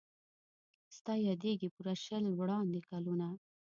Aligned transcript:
ستا 0.97 1.13
یادیږي 1.27 1.67
پوره 1.75 1.95
شل 2.03 2.23
وړاندي 2.37 2.81
کلونه 2.89 3.27